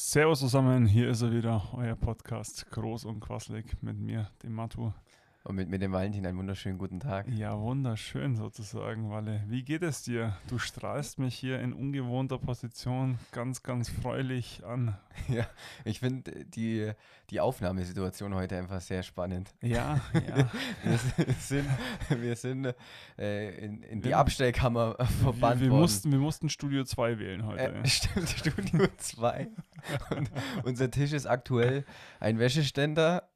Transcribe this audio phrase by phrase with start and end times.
[0.00, 4.92] Servus zusammen, hier ist er wieder, euer Podcast Groß und Quasselig mit mir, dem Matu.
[5.48, 7.26] Und mit, mit dem Valentin einen wunderschönen guten Tag.
[7.30, 9.42] Ja, wunderschön sozusagen, Walle.
[9.46, 10.36] Wie geht es dir?
[10.46, 14.98] Du strahlst mich hier in ungewohnter Position ganz, ganz freulich an.
[15.26, 15.48] Ja,
[15.84, 16.92] ich finde die,
[17.30, 19.52] die Aufnahmesituation heute einfach sehr spannend.
[19.60, 20.48] Ja, ja.
[20.84, 20.98] wir
[21.40, 21.68] sind,
[22.08, 22.74] wir sind
[23.18, 25.80] äh, in, in die Abstellkammer verbannt wir, wir worden.
[25.80, 27.74] Mussten, wir mussten Studio 2 wählen heute.
[27.74, 29.48] Äh, stimmt, Studio 2.
[30.10, 30.30] Und
[30.62, 31.84] unser Tisch ist aktuell
[32.20, 33.28] ein Wäscheständer.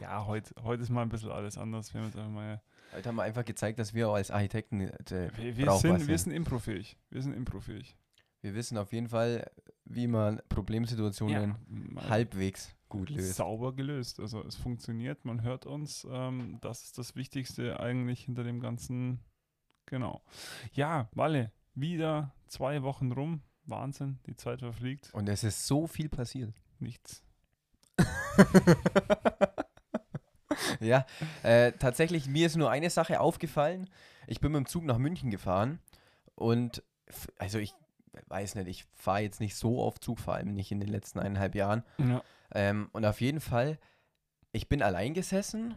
[0.00, 1.92] Ja, heute, heute ist mal ein bisschen alles anders.
[1.92, 2.60] Wir haben, jetzt einfach mal,
[2.92, 6.08] Heute haben wir einfach gezeigt, dass wir auch als Architekten äh, wir, wir, brauchbar sind,
[6.08, 6.96] wir sind improfähig.
[7.10, 7.96] Wir sind improfähig.
[8.42, 9.48] Wir wissen auf jeden Fall,
[9.84, 13.36] wie man Problemsituationen mal halbwegs gut löst.
[13.36, 14.18] sauber gelöst.
[14.18, 16.06] Also es funktioniert, man hört uns.
[16.10, 19.20] Ähm, das ist das Wichtigste eigentlich hinter dem ganzen.
[19.86, 20.22] Genau.
[20.72, 23.42] Ja, Walle, wieder zwei Wochen rum.
[23.66, 25.12] Wahnsinn, die Zeit verfliegt.
[25.14, 26.54] Und es ist so viel passiert.
[26.78, 27.22] Nichts.
[30.86, 31.06] ja,
[31.42, 33.88] äh, tatsächlich, mir ist nur eine Sache aufgefallen.
[34.26, 35.78] Ich bin mit dem Zug nach München gefahren
[36.34, 36.82] und,
[37.38, 37.74] also ich
[38.28, 41.18] weiß nicht, ich fahre jetzt nicht so oft Zug, vor allem nicht in den letzten
[41.18, 41.84] eineinhalb Jahren.
[41.98, 42.22] Ja.
[42.52, 43.78] Ähm, und auf jeden Fall,
[44.52, 45.74] ich bin allein gesessen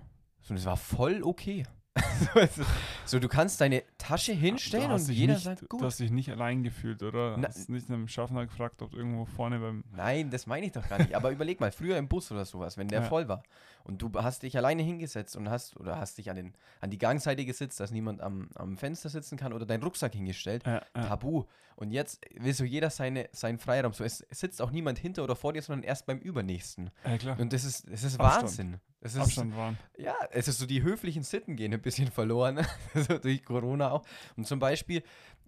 [0.50, 1.64] und es war voll okay.
[3.06, 5.84] so, du kannst deine Tasche hinstellen du und jeder nicht, sagt, Du gut.
[5.84, 7.38] hast dich nicht allein gefühlt, oder?
[7.38, 9.84] Na- hast nicht einem Schaffner gefragt, ob irgendwo vorne beim.
[9.96, 11.16] Nein, das meine ich doch gar nicht.
[11.16, 13.08] Aber überleg mal, früher im Bus oder sowas, wenn der Ja.
[13.08, 13.44] voll war
[13.84, 16.98] und du hast dich alleine hingesetzt und hast oder hast dich an, den, an die
[16.98, 20.66] Gangseite gesetzt, dass niemand am, am Fenster sitzen kann oder deinen Rucksack hingestellt.
[20.66, 21.46] Äh, äh, Tabu.
[21.76, 23.94] Und jetzt will so jeder seine, seinen Freiraum.
[23.94, 26.92] So, es, sitzt auch niemand hinter oder vor dir, sondern erst beim übernächsten.
[27.04, 27.40] äh, klar.
[27.40, 28.44] Und das ist, das ist Abstand.
[28.44, 28.80] Wahnsinn.
[29.02, 29.78] Es ist, Abstand waren.
[29.98, 34.04] ja, es ist so, die höflichen Sitten gehen ein bisschen verloren, so durch Corona auch.
[34.38, 35.04] Und zum Beispiel,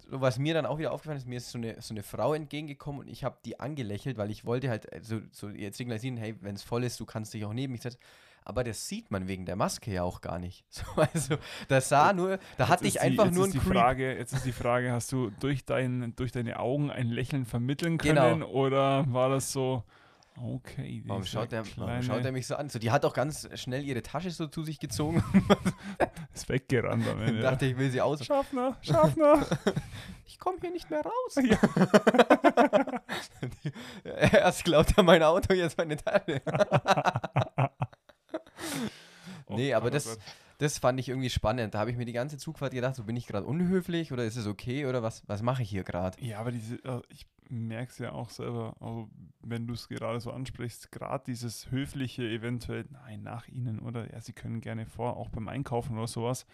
[0.10, 3.02] was mir dann auch wieder aufgefallen ist, mir ist so eine, so eine Frau entgegengekommen
[3.02, 6.36] und ich habe die angelächelt, weil ich wollte halt äh, so, so jetzt signalisieren, hey,
[6.42, 8.00] wenn es voll ist, du kannst dich auch neben mich setzen.
[8.48, 10.64] Aber das sieht man wegen der Maske ja auch gar nicht.
[10.70, 10.84] So,
[11.14, 11.36] also,
[11.68, 13.74] das sah nur, da hatte ich die, einfach jetzt nur einen die Creep.
[13.74, 17.98] Frage, Jetzt ist die Frage, hast du durch, dein, durch deine Augen ein Lächeln vermitteln
[17.98, 18.22] Genau.
[18.30, 19.84] können oder war das so,
[20.40, 22.70] okay, Warum schaut, der, warum schaut er mich so an?
[22.70, 25.24] So, die hat auch ganz schnell ihre Tasche so zu sich gezogen
[26.34, 27.42] ist weggerannt am Ende.
[27.42, 28.24] dachte, ich will sie aus.
[28.24, 29.44] Schaffner, Schaffner.
[30.28, 31.36] Ich komme hier nicht mehr raus.
[31.42, 31.58] Ja.
[34.04, 36.42] Erst klaut er mein Auto, jetzt meine Tasche.
[39.50, 40.18] Nee, aber oh das-.
[40.58, 41.74] Das fand ich irgendwie spannend.
[41.74, 44.38] Da habe ich mir die ganze Zugfahrt gedacht, so bin ich gerade unhöflich oder ist
[44.38, 46.18] es okay oder was, was mache ich hier gerade?
[46.24, 49.10] Ja, aber diese, äh, ich merke es ja auch selber, also
[49.42, 54.22] wenn du es gerade so ansprichst, gerade dieses höfliche eventuell, nein, nach ihnen oder ja,
[54.22, 56.46] sie können gerne vor, auch beim Einkaufen oder sowas,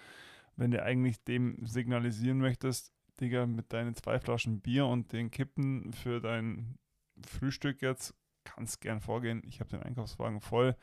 [0.56, 5.94] wenn du eigentlich dem signalisieren möchtest, Digga, mit deinen zwei Flaschen Bier und den Kippen
[5.94, 6.78] für dein
[7.24, 10.76] Frühstück jetzt, kannst gern vorgehen, ich habe den Einkaufswagen voll.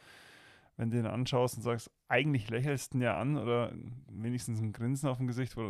[0.78, 3.72] Wenn du den anschaust und sagst, eigentlich lächelst du ihn ja an oder
[4.08, 5.68] wenigstens ein Grinsen auf dem Gesicht, wo du,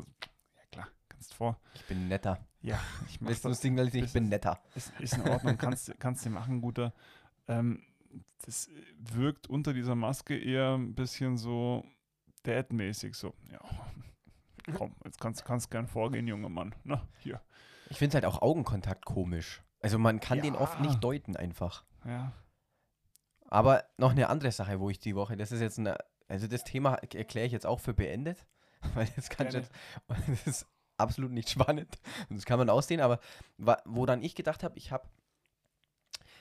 [0.55, 1.59] ja klar, kannst vor.
[1.75, 2.39] Ich bin netter.
[2.61, 3.61] Ja, ich mach Willst du das.
[3.63, 4.61] signalisieren, ich bin netter.
[4.77, 6.93] Ist, ist in Ordnung, kannst, kannst du machen, guter.
[7.49, 7.83] Ähm,
[8.45, 8.69] das
[8.99, 11.85] wirkt unter dieser Maske eher ein bisschen so
[12.45, 13.61] Dad-mäßig, so, ja,
[14.75, 16.75] komm, jetzt kannst du kannst gern vorgehen, junger Mann.
[16.85, 17.41] Na, hier.
[17.91, 19.63] Ich finde halt auch Augenkontakt komisch.
[19.81, 20.87] Also man kann den oft Ja.
[20.87, 21.85] nicht deuten einfach.
[22.05, 22.33] Ja,
[23.49, 25.97] Aber noch eine andere Sache, wo ich die Woche, das ist jetzt eine,
[26.29, 28.45] also das Thema erkläre ich jetzt auch für beendet,
[28.95, 29.73] weil das kann jetzt,
[30.27, 30.67] das ist
[30.97, 31.99] absolut nicht spannend
[32.29, 33.21] und das kann man ausdehnen, aber
[33.85, 35.09] wo dann ich gedacht habe, ich habe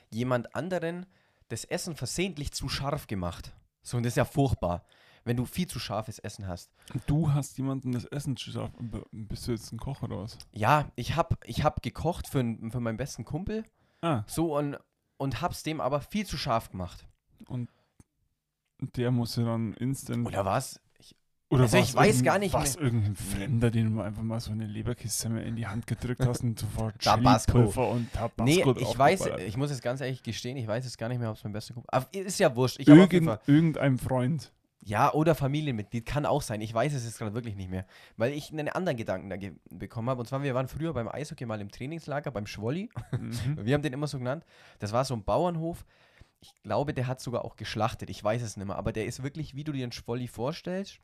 [0.09, 1.06] jemand anderen
[1.50, 3.53] das Essen versehentlich zu scharf gemacht.
[3.81, 4.84] So, und das ist ja furchtbar,
[5.24, 6.72] wenn du viel zu scharfes Essen hast.
[7.06, 8.74] du hast jemanden das Essen geschafft.
[9.12, 10.38] Bist du jetzt ein Koch oder was?
[10.51, 13.63] Ja, ich habe ich hab gekocht für, für meinen besten Kumpel,
[14.01, 14.78] Ah, so und,
[15.17, 17.05] und hab's dem aber viel zu scharf gemacht.
[17.47, 17.69] und
[18.95, 20.28] der musste dann instant.
[20.28, 20.79] Oder was?
[21.00, 21.16] Ich,
[21.50, 22.66] Oder Also ich weiß gar nicht mehr.
[22.79, 26.59] irgendein Fremder, den du einfach mal so eine Leberkissemmel in die Hand gedrückt hast und
[26.59, 27.59] sofort Tabasco.
[27.59, 31.09] Und Tabasco Nee, ich weiß, ich muss jetzt ganz ehrlich gestehen, ich weiß jetzt gar
[31.09, 32.80] nicht mehr, ob es mein bester Kumpel Aber ist ja wurscht.
[32.80, 34.51] Ich Irgend, irgendein Freund.
[34.88, 36.62] Ja, oder Familienmitglied, kann auch sein.
[36.62, 37.86] Ich weiß es jetzt gerade wirklich nicht mehr.
[38.16, 40.22] Weil ich einen anderen Gedanken da ge bekommen habe.
[40.22, 42.89] Und zwar, wir waren früher beim Eishockey mal im Trainingslager, beim Schwolli.
[43.12, 43.57] Mhm.
[43.66, 44.45] Wir haben den immer so genannt.
[44.80, 45.86] Das war so ein Bauernhof.
[46.39, 48.10] Ich glaube, der hat sogar auch geschlachtet.
[48.10, 48.78] Ich weiß es nicht mehr.
[48.78, 51.01] Aber der ist wirklich, wie du dir einen Schwolli vorstellst.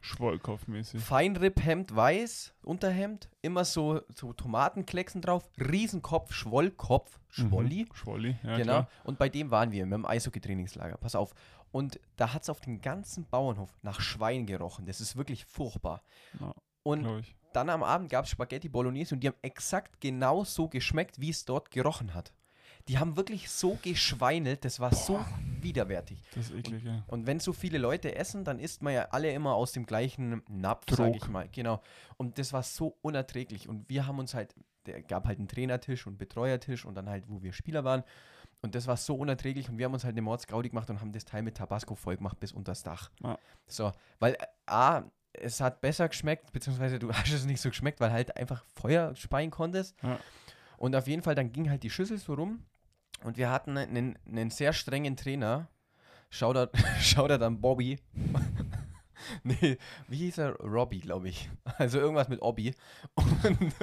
[0.00, 1.00] Schwollkopfmäßig.
[1.00, 7.84] Feinripphemd weiß, Unterhemd, immer so, so Tomatenklecksen drauf, Riesenkopf, Schwollkopf, Schwolli.
[7.84, 7.94] Mhm.
[7.94, 8.72] Schwolli, ja genau.
[8.72, 8.88] klar.
[9.04, 10.96] Und bei dem waren wir mit dem Eishockey-Trainingslager.
[10.96, 11.34] Pass auf.
[11.72, 14.86] Und da hat es auf dem ganzen Bauernhof nach Schwein gerochen.
[14.86, 16.02] Das ist wirklich furchtbar.
[16.40, 16.54] Ja.
[16.82, 21.20] Und dann am Abend gab es Spaghetti Bolognese und die haben exakt genau so geschmeckt,
[21.20, 22.32] wie es dort gerochen hat.
[22.88, 25.24] Die haben wirklich so geschweinelt, das war so
[25.60, 26.22] widerwärtig.
[26.34, 27.04] Das ist eklig, ja.
[27.06, 30.42] Und wenn so viele Leute essen, dann isst man ja alle immer aus dem gleichen
[30.48, 30.96] Napf, Trog.
[30.96, 31.48] sag ich mal.
[31.52, 31.82] Genau.
[32.16, 33.68] Und das war so unerträglich.
[33.68, 34.54] Und wir haben uns halt,
[34.86, 38.02] der gab halt einen Trainertisch und einen Betreuertisch und dann halt, wo wir Spieler waren.
[38.62, 41.12] Und das war so unerträglich und wir haben uns halt eine Mordsgaudi gemacht und haben
[41.12, 43.10] das Teil mit Tabasco voll gemacht bis unters Dach.
[43.22, 43.38] Ja.
[43.66, 48.00] So, weil äh, A, es hat besser geschmeckt, beziehungsweise du hast es nicht so geschmeckt,
[48.00, 49.96] weil halt einfach Feuer speien konntest.
[50.02, 50.18] Ja.
[50.76, 52.62] Und auf jeden Fall, dann ging halt die Schüssel so rum
[53.24, 55.68] und wir hatten einen, einen sehr strengen Trainer.
[56.30, 57.98] Shoutout, Shoutout an Bobby.
[59.42, 59.78] nee,
[60.08, 60.56] wie hieß er?
[60.60, 61.50] Robbie, glaube ich.
[61.78, 62.74] Also irgendwas mit Obby.
[63.14, 63.74] Und,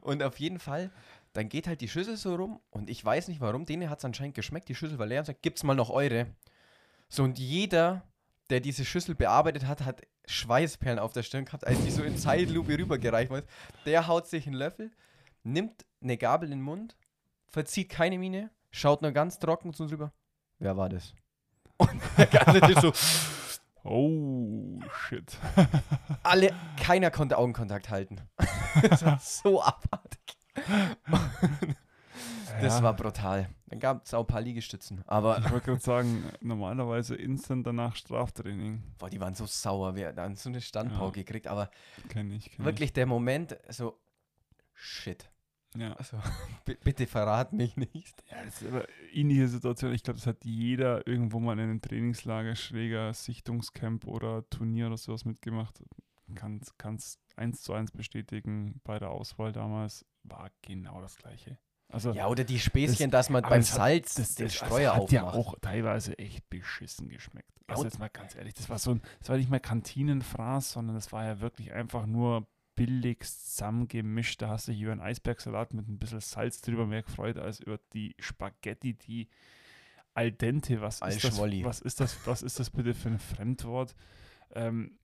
[0.00, 0.90] und auf jeden Fall,
[1.32, 4.04] dann geht halt die Schüssel so rum und ich weiß nicht warum, denen hat es
[4.04, 6.26] anscheinend geschmeckt, die Schüssel war leer und sagt, gibt's mal noch eure.
[7.08, 8.02] So und jeder,
[8.50, 12.16] der diese Schüssel bearbeitet hat, hat Schweißperlen auf der Stirn gehabt, als die so in
[12.16, 13.46] Zeitlupe rübergereicht wurde.
[13.86, 14.90] Der haut sich einen Löffel,
[15.42, 16.96] nimmt eine Gabel in den Mund,
[17.48, 20.12] verzieht keine Miene, schaut nur ganz trocken zu uns rüber.
[20.58, 21.14] Wer war das?
[21.78, 22.92] Und der ganze Tisch so,
[23.84, 25.36] Oh, shit.
[26.22, 28.20] alle, keiner konnte Augenkontakt halten.
[28.88, 30.38] das war so abartig.
[32.60, 32.82] Das Ja.
[32.82, 33.48] war brutal.
[33.66, 35.02] Dann gab es auch ein paar Liegestützen.
[35.06, 38.82] Aber Ich wollte gerade sagen, normalerweise instant danach Straftraining.
[38.98, 39.96] boah, die waren so sauer.
[39.96, 41.46] Wir haben so eine Standpauke gekriegt.
[41.46, 41.70] Aber
[42.10, 42.50] Kenne ich.
[42.52, 43.98] Kenn wirklich der Moment, so,
[44.74, 45.30] shit.
[45.74, 45.80] Ich.
[45.80, 45.94] Ja.
[45.94, 46.18] Also,
[46.84, 48.22] bitte verrat mich nicht.
[48.30, 49.94] ja, das ist aber ähnliche Situation.
[49.94, 54.98] Ich glaube, das hat jeder irgendwo mal in einem Trainingslager, Schläger, Sichtungscamp oder Turnier oder
[54.98, 55.82] sowas mitgemacht.
[56.34, 58.80] Kannst kann's eins zu eins bestätigen.
[58.84, 61.58] Bei der Auswahl damals war genau das Gleiche.
[61.88, 64.94] Also, Ja, oder die Späßchen, dass man beim das hat- Salz das, den das, Streuer
[64.94, 67.50] das hat ja auch teilweise echt beschissen geschmeckt.
[67.66, 70.94] Also jetzt mal ganz ehrlich, das war so ein, das war nicht mal Kantinenfraß, sondern
[70.96, 74.40] das war ja wirklich einfach nur billig zusammengemischt.
[74.42, 77.78] Da hast du hier einen Eisbergsalat mit ein bisschen Salz drüber mehr gefreut als über
[77.92, 79.28] die Spaghetti, die
[80.14, 80.80] al dente.
[80.80, 81.38] Was ist das?
[81.38, 82.26] Was ist das?
[82.26, 83.94] Was ist das bitte für ein Fremdwort?
[84.54, 85.01] Ähm, äh,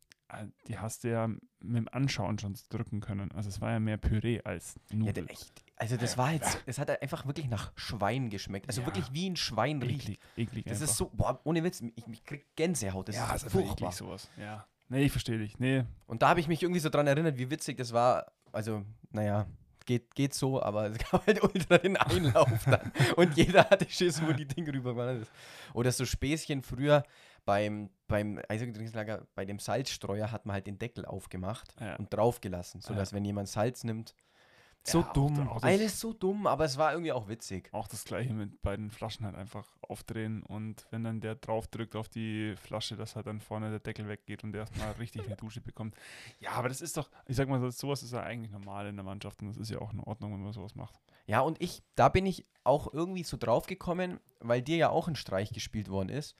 [0.66, 3.32] die hast du ja mit dem Anschauen schon drücken können.
[3.32, 5.12] Also es war ja mehr Püree als Ja, Nudel.
[5.14, 5.64] der echt.
[5.76, 8.66] Also das war jetzt, es hat einfach wirklich nach Schwein geschmeckt.
[8.68, 8.86] Also Ja.
[8.88, 10.08] wirklich wie ein Schwein riecht.
[10.08, 10.90] eklig, eklig Das einfach.
[10.92, 13.08] ist so, boah, ohne Witz, ich, ich krieg Gänsehaut.
[13.08, 13.88] Das ja, ist ist einfach furchtbar.
[13.88, 14.28] eklig sowas.
[14.36, 14.66] Ja.
[14.88, 15.58] Nee, ich verstehe dich.
[15.58, 18.32] Nee, Und da habe ich mich irgendwie so dran erinnert, wie witzig das war.
[18.52, 19.46] Also, naja,
[19.86, 22.90] geht, geht so, aber es gab halt ultra den Einlauf dann.
[23.16, 25.32] Und jeder hatte Schiss, wo die Dinge rübergewandert ist.
[25.74, 27.04] Oder so Späßchen früher
[27.48, 31.96] beim, beim Eishockey-Trainingslager, bei dem Salzstreuer hat man halt den Deckel aufgemacht Ja.
[31.96, 34.14] und draufgelassen, sodass wenn jemand Salz nimmt,
[34.84, 35.48] so Ja, auch dumm.
[35.48, 37.70] auch das- Alles so dumm, aber es war irgendwie auch witzig.
[37.72, 41.96] auch das gleiche mit beiden Flaschen halt einfach aufdrehen und wenn dann der drauf drückt
[41.96, 45.36] auf die Flasche, dass halt dann vorne der Deckel weggeht und der erstmal richtig eine
[45.36, 45.94] Dusche bekommt.
[46.40, 48.96] Ja, aber das ist doch, ich sag mal, so- sowas ist ja eigentlich normal in
[48.96, 51.00] der Mannschaft und das ist ja auch in Ordnung, wenn man sowas macht.
[51.26, 55.08] Ja, und ich, da bin ich auch irgendwie so drauf gekommen, weil dir ja auch
[55.08, 56.36] ein Streich gespielt worden ist.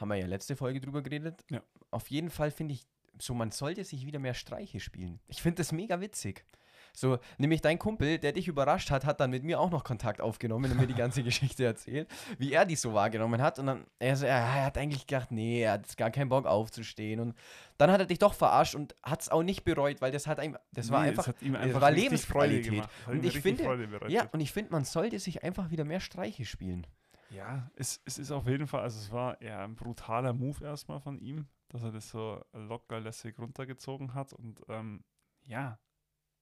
[0.00, 1.44] Haben wir ja letzte Folge drüber geredet.
[1.50, 1.62] Ja.
[1.90, 2.86] Auf jeden Fall finde ich,
[3.18, 5.20] so man sollte sich wieder mehr Streiche spielen.
[5.28, 6.44] Ich finde das mega witzig.
[6.92, 10.20] So, nämlich dein Kumpel, der dich überrascht hat, hat dann mit mir auch noch Kontakt
[10.20, 12.08] aufgenommen und mir die ganze Geschichte erzählt,
[12.38, 13.58] wie er die so wahrgenommen hat.
[13.58, 16.46] Und dann, er, so, er, hat eigentlich gedacht, nee, er hat jetzt gar keinen Bock
[16.46, 17.20] aufzustehen.
[17.20, 17.34] Und
[17.78, 20.40] dann hat er dich doch verarscht und hat es auch nicht bereut, weil das hat
[20.40, 22.84] einem, das war Nee, einfach, hat ihm das einfach war Lebensqualität.
[23.06, 24.00] Und ihm ich finde-.
[24.08, 26.86] Ja, und ich finde, man sollte sich einfach wieder mehr Streiche spielen.
[27.30, 31.00] Ja, es, es ist auf jeden Fall, also es war ja ein brutaler Move erstmal
[31.00, 35.04] von ihm, dass er das so locker lässig runtergezogen hat und ähm,
[35.44, 35.78] ja,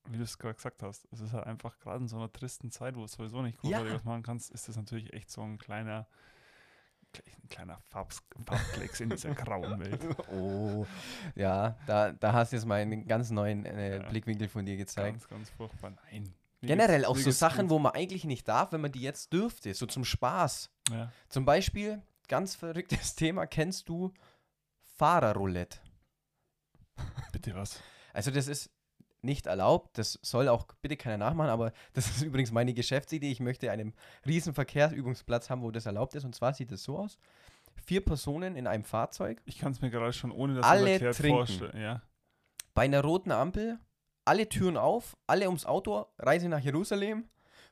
[0.09, 2.71] wie du es gerade gesagt hast, es ist halt einfach gerade in so einer tristen
[2.71, 3.95] Zeit, wo du sowieso nicht großartig Ja.
[3.97, 6.09] was machen kannst, ist das natürlich echt so ein kleiner,
[7.43, 10.01] ein kleiner Farbs, Farbklecks in dieser grauen Welt.
[10.31, 10.87] Oh,
[11.35, 14.09] ja, da, da hast du jetzt mal einen ganz neuen äh, Ja.
[14.09, 15.13] Blickwinkel von dir gezeigt.
[15.21, 15.91] Ganz, ganz furchtbar.
[16.11, 16.35] Nein.
[16.61, 17.71] Mir Generell auch so Sachen, gut.
[17.71, 20.71] wo man eigentlich nicht darf, wenn man die jetzt dürfte, so zum Spaß.
[20.91, 21.13] Ja.
[21.29, 24.13] Zum Beispiel, ganz verrücktes Thema, kennst du
[24.97, 25.79] Fahrerroulette?
[27.33, 27.81] Bitte was?
[28.13, 28.71] Also das ist
[29.23, 33.31] nicht erlaubt, das soll auch bitte keiner nachmachen, aber das ist übrigens meine Geschäftsidee.
[33.31, 33.95] Ich möchte einen
[34.27, 36.25] riesen Verkehrsübungsplatz haben, wo das erlaubt ist.
[36.25, 37.19] Und zwar sieht es so aus.
[37.85, 41.17] Vier Personen in einem Fahrzeug, Ich kann es mir gerade schon ohne das Alle erklärt
[41.17, 41.37] trinken.
[41.37, 41.81] vorstellen.
[41.81, 42.03] Ja.
[42.75, 43.79] bei einer roten Ampel,
[44.29, 47.25] alle Türen auf, alle ums Auto, Reise nach Jerusalem.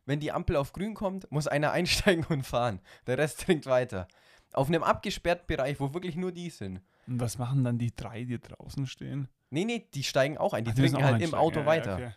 [0.07, 2.81] Wenn die Ampel auf grün kommt, muss einer einsteigen und fahren.
[3.07, 4.09] Der Rest trinkt weiter.
[4.53, 6.81] Auf einem abgesperrten Bereich, wo wirklich nur die sind.
[7.07, 9.29] Und was machen dann die drei, die draußen stehen?
[9.51, 10.65] Nee, nee, die steigen auch ein.
[10.65, 11.35] Die Ach, müssen trinken halt im.
[11.35, 11.95] Auto Ja, ja, weiter.
[11.95, 12.11] okay.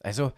[0.00, 0.32] Also,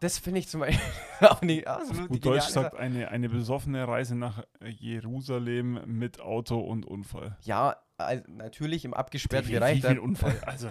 [0.00, 0.80] das finde ich zum Beispiel
[1.28, 6.60] auch nicht absolut die gut Deutsch sagt eine, eine besoffene Reise nach Jerusalem mit Auto
[6.60, 7.36] und Unfall.
[7.42, 9.84] Ja, also natürlich im abgesperrten Bereich.
[9.84, 10.36] Viel Unfall?
[10.48, 10.70] Also,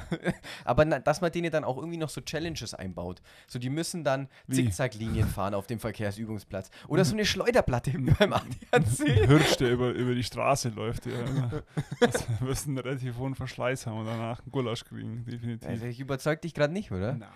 [0.66, 3.22] aber na, dass man denen dann auch irgendwie noch so Challenges einbaut.
[3.48, 4.28] So, die müssen dann?
[4.50, 6.70] Zickzacklinien fahren auf dem Verkehrsübungsplatz.
[6.88, 8.42] Oder so eine Schleuderplatte beim ein
[8.72, 9.28] ADAC.
[9.28, 11.20] Hirsch, der über, über die Straße läuft, ja.
[11.20, 11.64] immer.
[12.00, 15.68] Das wirst einen relativ hohen Verschleiß haben und danach einen Gulasch kriegen, definitiv.
[15.68, 17.14] Also ich überzeug dich gerade nicht, oder?
[17.14, 17.30] Na,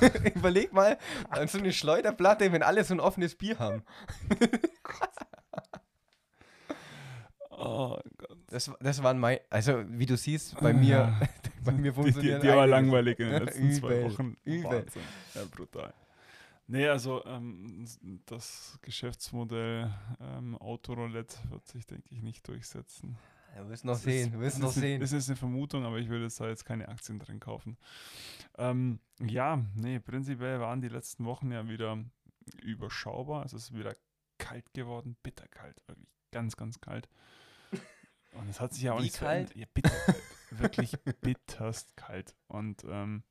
[0.00, 0.98] also, Überleg mal,
[1.30, 3.82] an so eine Schleuderplatte, wenn alle so ein offenes Bier haben.
[7.50, 8.27] oh Gott.
[8.48, 11.20] Das, das waren mein, also wie du siehst, bei mir,
[11.64, 14.36] bei mir Die, die, funktionieren die war langweilig in den letzten zwei Übel, Wochen.
[14.44, 14.64] übel.
[14.64, 15.02] Wahnsinn.
[15.34, 15.92] Ja, brutal.
[16.66, 17.84] Nee, also ähm,
[18.26, 19.90] das Geschäftsmodell
[20.20, 23.16] ähm, Autoroulette wird sich, denke ich, nicht durchsetzen.
[23.56, 25.00] Du wirst noch Das sehen, wirst das noch ist eine- sehen.
[25.00, 27.76] Das ist eine Vermutung, aber ich würde jetzt da jetzt keine Aktien drin kaufen.
[28.56, 31.98] Ähm, ja, nee, prinzipiell waren die letzten Wochen ja wieder
[32.62, 33.44] überschaubar.
[33.44, 33.94] Es ist wieder
[34.38, 37.08] kalt geworden, bitterkalt, wirklich ganz, ganz kalt.
[38.38, 39.54] Und es hat sich ja auch Wie nicht kalt?
[39.56, 40.22] Ja, bitterkalt.
[40.50, 42.34] wirklich bitterst kalt.
[42.46, 43.22] Und ähm,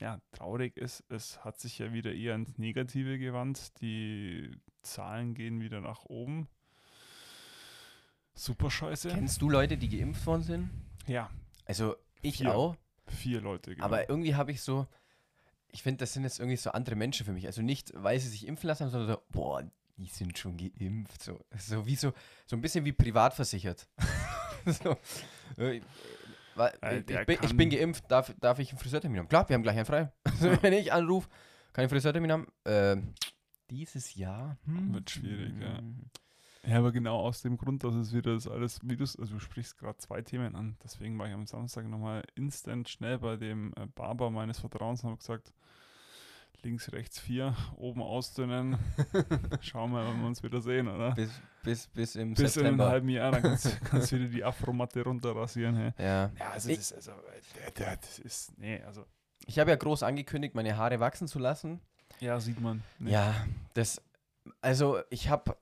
[0.00, 3.80] ja, traurig ist, es hat sich ja wieder eher ins Negative gewandt.
[3.80, 4.50] Die
[4.82, 6.48] Zahlen gehen wieder nach oben.
[8.34, 9.08] Super scheiße.
[9.08, 10.70] Kennst du Leute, die geimpft worden sind?
[11.06, 11.30] Ja,
[11.64, 12.54] Also ich Vier.
[12.54, 12.76] auch,
[13.08, 13.74] vier Leute.
[13.74, 13.84] Genau.
[13.84, 14.86] aber irgendwie habe ich so,
[15.72, 17.46] ich finde, das sind jetzt irgendwie so andere Menschen für mich.
[17.46, 19.62] Also nicht, weil sie sich impfen lassen haben, sondern so, boah,
[19.96, 21.22] die sind schon geimpft.
[21.22, 22.12] So, so wie so,
[22.46, 23.88] so ein bisschen wie privat versichert.
[24.66, 24.96] so,
[25.56, 25.80] äh,
[26.82, 29.28] Äh, ich, bin, ich bin geimpft, darf, darf ich einen Friseurtermin haben?
[29.28, 30.12] Klar, wir haben gleich einen frei.
[30.24, 31.28] Also, wenn ich anrufe,
[31.72, 32.46] kann ich einen Friseurtermin haben?
[32.64, 33.14] Ähm,
[33.70, 35.78] dieses Jahr hm, Wird schwierig, ja.
[35.78, 36.10] hm.
[36.66, 39.38] Ja, aber genau aus dem Grund, dass es wieder das alles, wie du also du
[39.38, 40.76] sprichst gerade zwei Themen an.
[40.82, 45.10] Deswegen war ich am Samstag nochmal instant schnell bei dem äh, Barber meines Vertrauens und
[45.10, 45.54] habe gesagt,
[46.62, 48.78] links, rechts vier, oben ausdünnen.
[49.60, 51.12] Schauen wir, wenn wir uns wieder sehen, oder?
[51.12, 51.30] Bis,
[51.62, 52.88] bis, bis im Bis in einem September.
[52.88, 55.76] halben Jahr, dann kannst, kannst du wieder die Afromatte runterrasieren.
[55.76, 55.92] Hey.
[55.98, 56.30] ja.
[56.38, 57.12] Ja, also Ich- das ist, also,
[57.74, 59.04] das ist, nee, also,
[59.46, 61.80] Ich habe ja groß angekündigt, meine Haare wachsen zu lassen.
[62.20, 62.82] ja, sieht man.
[62.98, 63.12] Nee.
[63.12, 63.34] Ja,
[63.74, 64.02] das,
[64.60, 65.56] also ich habe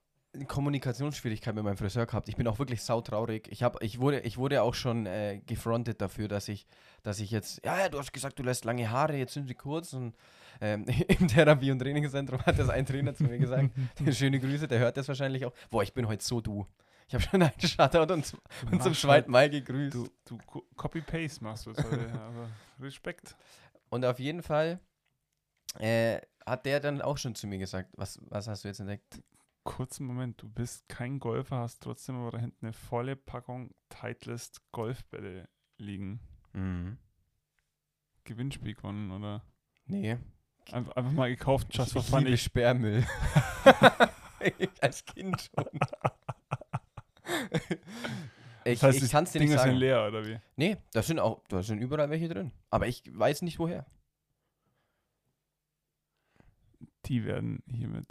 [0.44, 2.28] Kommunikationsschwierigkeit mit meinem Friseur gehabt.
[2.28, 3.48] Ich bin auch wirklich sautraurig.
[3.50, 6.66] Ich, hab, ich, wurde, ich wurde auch schon äh, gefrontet dafür, dass ich,
[7.02, 9.54] dass ich jetzt, ja, ja, du hast gesagt, du lässt lange Haare, jetzt sind sie
[9.54, 9.92] kurz.
[9.92, 10.14] Und
[10.60, 13.70] ähm, im Therapie- und Trainingszentrum hat das ein Trainer zu mir gesagt.
[14.12, 15.52] Schöne Grüße, der hört das wahrscheinlich auch.
[15.70, 16.66] Boah, ich bin heute so du.
[17.08, 18.34] Ich habe schon einen Shoutout und,
[18.72, 19.94] und zum zweiten Mal gegrüßt.
[19.94, 22.48] Du, du Co- Copy-Paste machst du jetzt heute, aber
[22.80, 23.36] Respekt.
[23.90, 24.80] Und auf jeden Fall
[25.78, 29.20] äh, hat der dann auch schon zu mir gesagt, was, was hast du jetzt entdeckt?
[29.66, 34.62] Kurzen Moment, du bist kein Golfer, hast trotzdem aber da hinten eine volle Packung Titleist
[34.72, 36.20] Golfbälle liegen.
[36.54, 36.96] Mhm.
[38.24, 39.44] Gewinnspiel gewonnen oder
[39.84, 40.16] Nee,
[40.72, 42.20] einfach, einfach mal gekauft, just for ich fun.
[42.20, 43.06] liebe Ich, Sperrmüll.
[44.80, 45.64] Als Kind schon.
[48.64, 49.76] ich das heißt, ich kann es dir nicht Dinger sind sagen.
[49.76, 50.38] leer oder wie?
[50.56, 52.52] Nee, da sind auch, da sind überall welche drin.
[52.70, 53.86] Aber ich weiß nicht woher.
[57.06, 58.06] Die werden hiermit.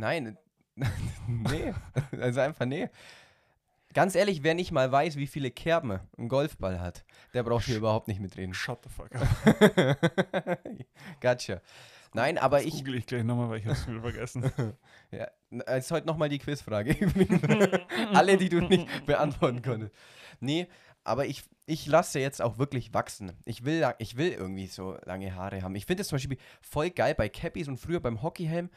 [0.00, 0.38] Nein,
[1.26, 1.74] nee,
[2.18, 2.88] also einfach nee.
[3.92, 7.04] Ganz ehrlich, wer nicht mal weiß, wie viele Kerben ein Golfball hat,
[7.34, 8.54] der braucht hier überhaupt nicht mitreden.
[8.54, 10.58] Shut the fuck up.
[11.20, 11.60] gotcha.
[12.14, 14.50] Nein, aber Das ich, google ich gleich nochmal, weil ich hab's wieder vergessen.
[15.12, 15.26] Ja,
[15.66, 16.96] es ist heute nochmal die Quizfrage.
[18.14, 19.92] Alle, die du nicht beantworten konntest.
[20.38, 20.68] Nee,
[21.02, 23.32] aber ich, ich lasse jetzt auch wirklich wachsen.
[23.44, 25.74] Ich will, ich will irgendwie so lange Haare haben.
[25.74, 28.70] Ich finde es zum Beispiel voll geil bei Cappies und früher beim Hockeyhelm.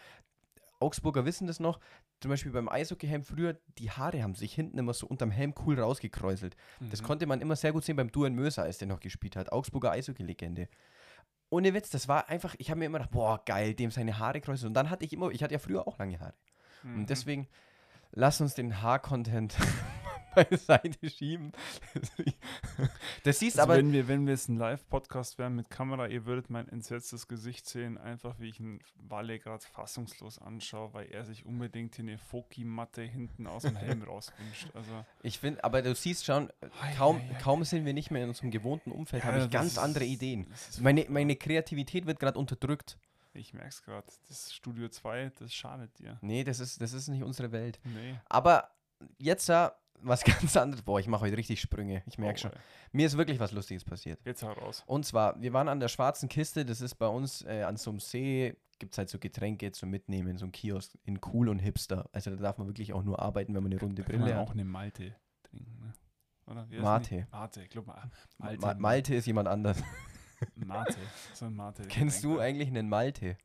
[0.83, 1.79] Augsburger wissen das noch.
[2.21, 5.79] Zum Beispiel beim Eishockeyhelm früher, die Haare haben sich hinten immer so unterm Helm cool
[5.79, 6.55] rausgekräuselt.
[6.91, 7.05] Das Mhm.
[7.05, 9.51] konnte man immer sehr gut sehen beim Duan Möser, als der noch gespielt hat.
[9.51, 10.67] Augsburger Eishockey-Legende.
[11.49, 14.41] Ohne Witz, das war einfach, ich habe mir immer gedacht, boah, geil, dem seine Haare
[14.41, 14.69] kräuseln.
[14.69, 16.33] Und dann hatte ich immer, ich hatte ja früher auch lange Haare.
[16.83, 16.95] Mhm.
[17.01, 17.47] Und deswegen,
[18.11, 19.55] lass uns den Haar-Content
[20.35, 21.51] beiseite schieben.
[23.23, 26.25] Das siehst Also aber, wenn wir, wenn wir jetzt ein Live-Podcast wären mit Kamera, ihr
[26.25, 31.23] würdet mein entsetztes Gesicht sehen, einfach wie ich einen Walle gerade fassungslos anschaue, weil er
[31.23, 34.67] sich unbedingt hier eine Foki-Matte hinten aus dem Helm rauswünscht.
[34.73, 36.51] Also, ich finde, aber du siehst schon,
[36.97, 39.71] kaum, kaum sind wir nicht mehr in unserem gewohnten Umfeld, habe Ja, ich das ganz
[39.73, 40.47] ist- andere Ideen.
[40.81, 42.97] Meine, meine Kreativität wird gerade unterdrückt.
[43.33, 44.05] Ich merke es gerade.
[44.27, 46.17] Das Studio 2, das schadet dir.
[46.21, 47.79] Nee, das ist, das ist nicht unsere Welt.
[47.83, 48.15] Nee.
[48.25, 48.69] Aber
[49.17, 50.81] jetzt da was ganz anderes.
[50.83, 52.03] Boah, ich mache heute richtig Sprünge.
[52.05, 52.51] Ich merke Oh, schon.
[52.51, 52.59] ey.
[52.91, 54.19] Mir ist wirklich was Lustiges passiert.
[54.25, 54.83] Jetzt heraus.
[54.85, 57.89] Und zwar, wir waren an der Schwarzen Kiste, das ist bei uns äh, an so
[57.91, 61.59] einem See, gibt es halt so Getränke zum Mitnehmen, so ein Kiosk in cool und
[61.59, 62.09] hipster.
[62.11, 64.39] Also da darf man wirklich auch nur arbeiten, wenn man eine runde Kann man Brille
[64.39, 64.53] auch hat.
[64.55, 65.93] eine Malte trinken, ne?
[66.45, 66.69] Oder?
[66.69, 67.27] Wie Mate.
[67.31, 68.11] Mate, ich glaube mal.
[68.37, 68.61] Malte.
[68.61, 69.81] Ma Malte ist jemand anders.
[70.55, 70.97] Mate.
[71.33, 71.83] So ein Mate.
[71.87, 73.37] Kennst du eigentlich einen Malte?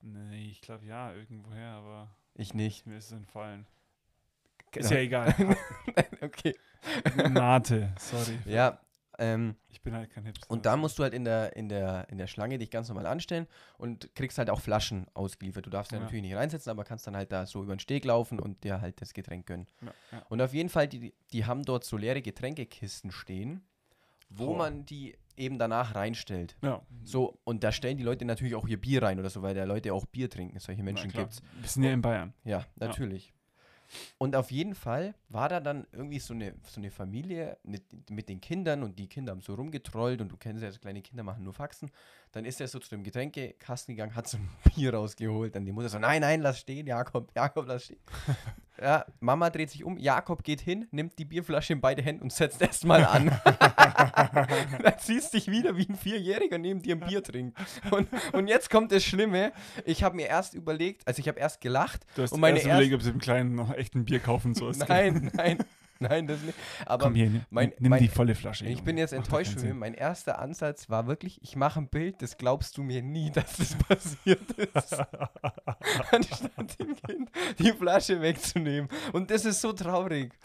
[0.00, 2.86] Nee, ich glaube ja, irgendwoher, aber Ich nicht.
[2.86, 3.66] mir ist es entfallen.
[4.78, 5.34] Ist ja egal.
[6.22, 6.54] okay.
[7.30, 8.38] Mate, sorry.
[8.46, 8.80] Ja,
[9.18, 10.48] ähm, Ich bin halt kein Hipster.
[10.50, 13.06] und da musst du halt in der, in, der, in der Schlange dich ganz normal
[13.06, 15.66] anstellen und kriegst halt auch Flaschen ausgeliefert.
[15.66, 16.04] Du darfst ja, Ja.
[16.04, 18.80] natürlich nicht reinsetzen, aber kannst dann halt da so über den Steg laufen und dir
[18.80, 19.66] halt das Getränk gönnen.
[19.82, 20.22] Ja, ja.
[20.28, 23.62] Und auf jeden Fall, die, die haben dort so leere Getränkekisten stehen,
[24.30, 24.54] wo Oh.
[24.56, 26.56] man die eben danach reinstellt.
[26.62, 26.82] ja.
[27.04, 29.64] So, und da stellen die Leute natürlich auch ihr Bier rein oder so, weil da
[29.64, 30.58] Leute auch Bier trinken.
[30.58, 31.24] Solche Menschen klar.
[31.24, 31.40] gibt's.
[31.60, 32.34] Wir sind ja in Bayern.
[32.44, 33.32] Ja, natürlich.
[34.18, 38.28] Und auf jeden Fall war da dann irgendwie so eine, so eine Familie mit, mit
[38.28, 41.44] den Kindern und die Kinder haben so rumgetrollt und du kennst ja, kleine Kinder machen
[41.44, 41.90] nur Faxen.
[42.38, 45.56] Dann ist er so zu dem Getränkekasten gegangen, hat so ein Bier rausgeholt.
[45.56, 47.98] Dann die Mutter so, nein, nein, lass stehen, Jakob, Jakob, lass stehen.
[48.80, 52.32] ja, Mama dreht sich um, Jakob geht hin, nimmt die Bierflasche in beide Hände und
[52.32, 53.36] setzt erstmal an.
[54.84, 57.58] dann siehst dich wieder wie ein Vierjähriger neben dir ein Bier trinkt.
[57.90, 59.50] Und, und jetzt kommt das Schlimme,
[59.84, 62.68] ich habe mir erst überlegt, also ich habe erst gelacht, Du hast Und meine erst
[62.68, 64.88] überlegt, ob sie dem Kleinen noch echt ein Bier kaufen sollst.
[64.88, 65.58] Nein, nein,
[66.10, 66.56] nein, das nicht.
[66.86, 68.64] Aber Komm hier, nimm, mein- nimm mein- die volle Flasche.
[68.64, 68.82] ich Junge.
[68.82, 69.74] bin jetzt enttäuscht von mir.
[69.74, 73.56] Mein erster Ansatz war wirklich, ich mache ein Bild, das glaubst du mir nie, dass
[73.56, 74.92] das passiert ist.
[76.12, 78.88] Anstatt dem Kind die Flasche wegzunehmen.
[79.12, 80.38] Und das ist so traurig.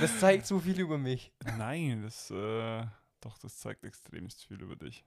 [0.00, 1.32] Das zeigt so viel über mich.
[1.58, 2.86] Nein, das, äh,
[3.20, 5.04] doch, das zeigt extremst viel über dich.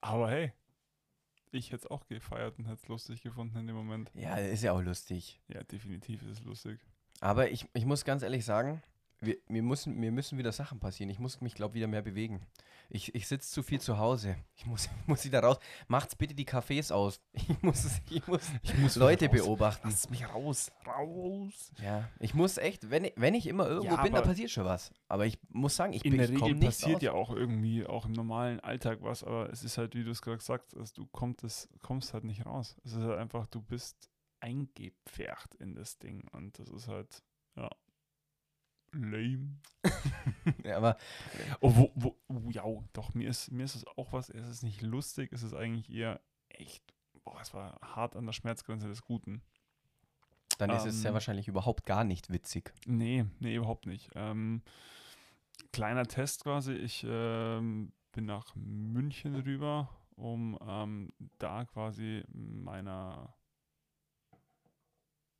[0.00, 0.52] Aber hey,
[1.52, 4.10] ich hätte es auch gefeiert und hätte es lustig gefunden in dem Moment.
[4.14, 5.40] Ja, ist ja auch lustig.
[5.48, 6.80] Ja, definitiv ist es lustig.
[7.20, 8.82] Aber ich, ich muss ganz ehrlich sagen,
[9.20, 11.10] wir, mir, müssen, mir müssen wieder Sachen passieren.
[11.10, 12.40] Ich muss mich, glaube ich, wieder mehr bewegen.
[12.88, 14.34] Ich, ich sitze zu viel zu Hause.
[14.56, 15.58] Ich muss, muss wieder raus.
[15.88, 17.20] Macht's bitte die Cafés aus.
[17.48, 19.88] Ich muss, ich muss, Ich muss Leute beobachten.
[19.90, 21.72] Lass mich raus, raus.
[21.82, 24.64] Ja, ich muss echt, wenn ich, wenn ich immer irgendwo Ja, bin, da passiert schon
[24.64, 24.90] was.
[25.08, 27.02] Aber ich muss sagen, ich In bin der ich komm Regel nicht passiert aus.
[27.02, 30.22] ja auch irgendwie, auch im normalen Alltag was, aber es ist halt, wie du es
[30.22, 32.76] gerade gesagt hast, du kommst, es, kommst halt nicht raus.
[32.84, 34.08] Es ist halt einfach, du bist
[34.40, 37.22] eingepfercht in das Ding und das ist halt,
[37.56, 37.70] ja,
[38.92, 39.58] lame.
[40.64, 40.96] Ja, aber
[41.60, 44.62] Oh, wo, wo, oh, ja, doch, mir ist, mir ist es auch was, es ist
[44.62, 46.82] nicht lustig, es ist eigentlich eher echt,
[47.24, 49.42] boah, es war hart an der Schmerzgrenze des Guten.
[50.58, 52.72] dann ist es sehr Ähm, wahrscheinlich überhaupt gar nicht witzig.
[52.86, 54.10] Nee, nee, überhaupt nicht.
[54.14, 54.62] Ähm,
[55.72, 63.34] kleiner Test quasi, ich ähm, bin nach München rüber, um ähm, da quasi meiner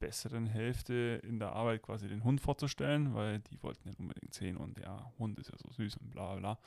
[0.00, 4.56] besseren Hälfte in der Arbeit quasi den Hund vorzustellen, weil die wollten den unbedingt sehen
[4.56, 6.58] und der Hund ist ja so süß und bla bla.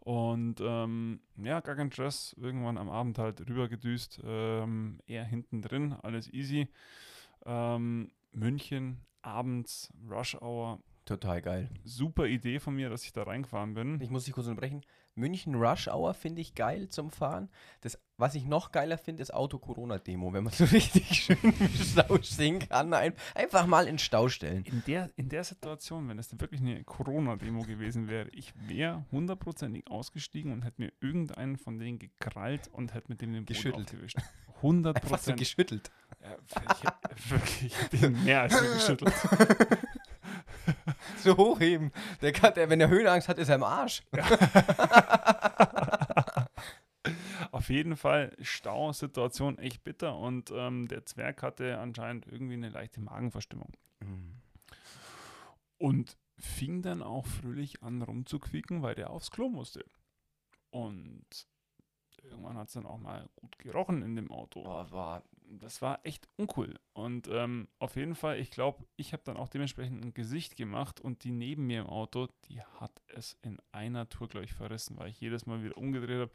[0.00, 5.92] Und ähm, ja, gar kein Stress, irgendwann am Abend halt rübergedüst, ähm, eher hinten drin,
[6.02, 6.68] alles easy.
[7.46, 11.68] Ähm, München, abends, Rush Hour, Total geil.
[11.84, 14.00] super Idee von mir, dass ich da reingefahren bin.
[14.00, 14.82] Ich muss dich kurz unterbrechen.
[15.14, 17.50] München Rush Hour finde ich geil zum Fahren.
[17.80, 22.18] Das, was ich noch geiler finde, ist Auto-Corona-Demo, wenn man so richtig schön im Stau
[22.22, 22.92] stehen kann.
[22.92, 24.64] Ein, einfach mal in den Stau stellen.
[24.64, 29.90] In der, in der Situation, wenn es wirklich eine Corona-Demo gewesen wäre, ich wäre hundertprozentig
[29.90, 33.86] ausgestiegen und hätte mir irgendeinen von denen gekrallt und hätte mit dem den Boden Geschüttelt.
[33.88, 34.18] aufgewischt.
[34.46, 35.38] Einfach so 100 Prozent.
[35.38, 35.90] geschüttelt.
[36.22, 39.14] Ja, ich hätte wirklich ihn mehr als geschüttelt.
[41.18, 41.90] So hochheben.
[42.22, 44.02] Der kann, der, wenn er Höhenangst hat, ist er im Arsch.
[47.60, 53.02] Auf jeden Fall Stausituation echt bitter und ähm, der Zwerg hatte anscheinend irgendwie eine leichte
[53.02, 53.70] Magenverstimmung.
[55.76, 59.84] Und fing dann auch fröhlich an rumzuquieken, weil der aufs Klo musste.
[60.70, 61.26] Und
[62.22, 64.64] irgendwann hat es dann auch mal gut gerochen in dem Auto.
[64.64, 64.90] War,
[65.44, 66.80] Das war echt uncool.
[66.94, 70.98] Und ähm, auf jeden Fall, ich glaube, ich habe dann auch dementsprechend ein Gesicht gemacht
[70.98, 74.96] und die neben mir im Auto, die hat es in einer Tour, glaube ich, verrissen,
[74.98, 76.32] weil ich jedes Mal wieder umgedreht habe.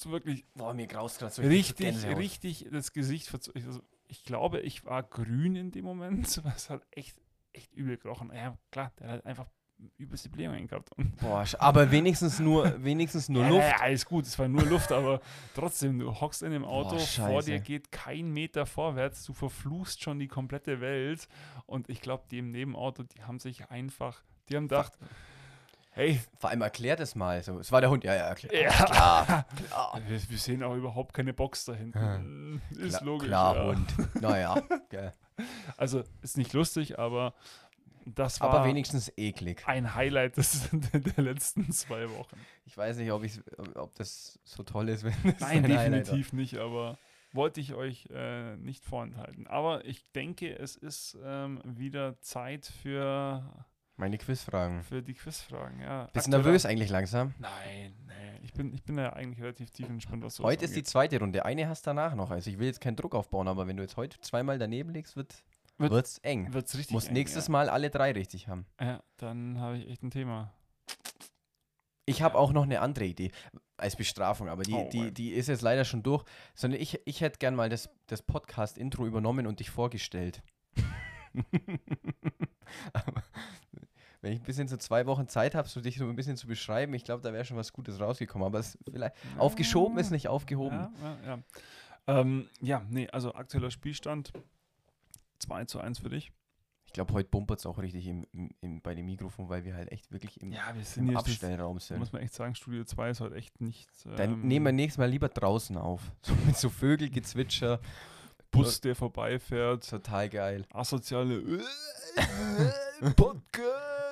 [0.00, 4.24] So wirklich boah, mir graust gerade so richtig, richtig das Gesicht verzo- ich- also, Ich
[4.24, 6.26] glaube, ich war grün in dem Moment.
[6.56, 7.20] Es hat echt,
[7.52, 8.30] echt übel gerochen.
[8.34, 9.46] Ja, klar, der hat einfach
[9.96, 10.90] übelste Blähungen gehabt.
[11.20, 13.68] Boah, aber wenigstens nur, wenigstens nur ja, Luft.
[13.68, 15.20] Ja, alles gut, es war nur Luft, aber
[15.54, 20.02] trotzdem, du hockst in dem Auto, Boah, vor dir geht kein Meter vorwärts, du verfluchst
[20.02, 21.28] schon die komplette Welt.
[21.66, 24.98] Und ich glaube, die im Nebenauto, die haben sich einfach, die haben gedacht,
[25.98, 27.42] hey, Vor allem erklärt es mal.
[27.42, 28.04] So, es war der Hund.
[28.04, 28.54] Ja, ja, erklärt.
[28.54, 30.00] ja, Klar, klar.
[30.06, 32.62] wir, wir sehen auch überhaupt keine Box da hinten.
[32.70, 33.28] Ist Klar, logisch.
[33.28, 33.64] klar ja.
[33.66, 33.94] Hund.
[34.20, 34.62] Naja.
[35.76, 37.34] Also ist nicht lustig, aber
[38.06, 39.62] das war aber wenigstens eklig.
[39.66, 42.36] ein Highlight des, der letzten zwei Wochen.
[42.64, 43.42] Ich weiß nicht, ob, ich's-
[43.74, 46.96] ob das so toll ist, wenn das Nein, definitiv nicht, aber
[47.32, 49.46] wollte ich euch äh, nicht vorenthalten.
[49.46, 53.42] Aber ich denke, es ist ähm, wieder Zeit für,
[53.98, 54.82] Meine Quizfragen.
[54.84, 55.80] für die Quizfragen.
[55.80, 56.08] Ja.
[56.12, 57.34] Bist du nervös eigentlich langsam?
[57.38, 58.14] Nein, nee.
[58.42, 61.18] Ich bin, ich bin ja eigentlich relativ tief entspannt, was so Heute ist die zweite
[61.18, 61.44] Runde.
[61.44, 62.30] Eine hast danach noch.
[62.30, 65.16] Also ich will jetzt keinen Druck aufbauen, aber wenn du jetzt heute zweimal daneben liegst,
[65.16, 65.34] wird.
[65.78, 66.52] Wird- wird es eng.
[66.54, 67.52] Wird's richtig Muss eng, nächstes ja.
[67.52, 68.66] Mal alle drei richtig haben.
[68.80, 70.52] Ja, dann habe ich echt ein Thema.
[72.06, 73.30] Ich habe auch noch eine andere Idee
[73.76, 76.24] als Bestrafung, aber die, Oh, die, die ist jetzt leider schon durch.
[76.54, 80.42] Sondern ich, ich hätte gern mal das, das Podcast-Intro übernommen und dich vorgestellt.
[82.92, 83.22] aber
[84.20, 86.46] wenn ich ein bisschen so zwei Wochen Zeit habe, so dich so ein bisschen zu
[86.46, 88.46] beschreiben, ich glaube, da wäre schon was Gutes rausgekommen.
[88.46, 90.76] Aber es vielleicht aufgeschoben ist nicht aufgehoben.
[90.76, 92.20] Ja, ja, ja.
[92.20, 94.32] Ähm, ja, nee, also aktueller Spielstand
[95.40, 96.32] 2 zu 1 für dich.
[96.86, 99.74] Ich glaube, heute bumpert es auch richtig im, im, im, bei dem Mikrofon, weil wir
[99.74, 101.98] halt echt wirklich im, Ja, wir sind im Abstellraum sind.
[101.98, 103.90] muss man echt sagen, Studio 2 ist heute echt nicht.
[104.16, 106.00] Dann ähm, nehmen wir nächstes Mal lieber draußen auf.
[106.22, 107.78] So mit so Vögelgezwitscher.
[108.50, 110.64] Bus, der vorbeifährt, Total geil.
[110.72, 111.42] asoziale
[113.16, 114.07] Podcast.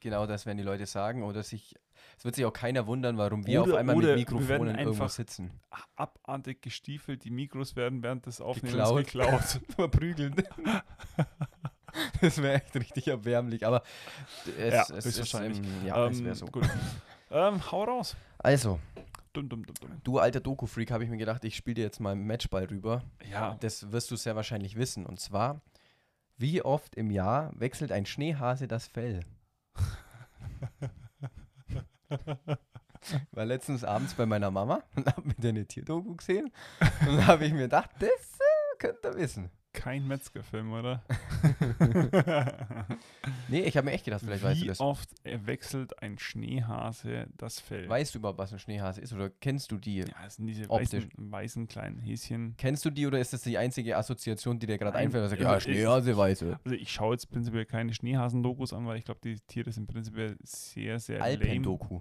[0.00, 1.22] Genau das werden die Leute sagen.
[1.22, 1.74] Oder sich,
[2.16, 5.10] es wird sich auch keiner wundern, warum wir Oder- auf einmal mit Mikrofonen irgendwo einfach-
[5.10, 5.50] sitzen.
[5.96, 9.60] Abartig gestiefelt, die Mikros werden während des Aufnehmens Geklaut.
[9.76, 10.34] Verprügeln.
[12.20, 13.66] das wäre echt richtig erbärmlich.
[13.66, 13.82] Aber
[14.58, 15.58] es, Ja, es ist, höchstwahrscheinlich.
[15.58, 16.46] ähm, ja, es Ähm, wäre so.
[16.46, 16.68] Gut.
[17.30, 18.16] ähm, hau raus.
[18.38, 18.78] Also,
[19.32, 19.74] dumm, dumm, dumm.
[20.04, 23.02] du alter Doku-Freak, habe ich mir gedacht, ich spiele dir jetzt mal einen Matchball rüber.
[23.30, 25.06] Ja, Das wirst du sehr wahrscheinlich wissen.
[25.06, 25.60] Und zwar,
[26.36, 29.20] wie oft im Jahr wechselt ein Schneehase das Fell?
[33.32, 36.50] War letztens abends bei meiner Mama und habe mir eine Tierdoku gesehen.
[37.06, 38.08] Und da habe ich mir gedacht, das
[38.40, 39.50] äh, könnt ihr wissen.
[39.72, 41.02] kein Metzgerfilm, oder?
[43.48, 44.80] Nee, ich habe mir echt gedacht, vielleicht weißt du Wie das.
[44.80, 47.88] oft wechselt ein Schneehase das Fell?
[47.88, 49.12] Weißt du überhaupt, was ein Schneehase ist?
[49.12, 49.98] Oder kennst du die?
[49.98, 52.54] ja, das sind diese weißen, weißen kleinen Häschen.
[52.58, 55.22] Kennst du die oder ist das die einzige Assoziation, die dir gerade einfällt?
[55.24, 56.58] Also, ja, Schneehase, weiße.
[56.64, 60.36] Also ich schaue jetzt prinzipiell keine Schneehasen-Dokus an, weil ich glaube, die Tiere sind prinzipiell
[60.42, 61.22] sehr, sehr.
[61.22, 62.00] Alpendoku.